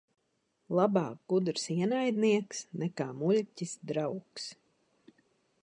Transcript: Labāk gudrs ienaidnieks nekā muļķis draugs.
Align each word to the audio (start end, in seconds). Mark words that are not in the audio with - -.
Labāk 0.77 1.19
gudrs 1.33 1.65
ienaidnieks 1.75 2.63
nekā 2.85 3.07
muļķis 3.21 3.77
draugs. 3.93 4.49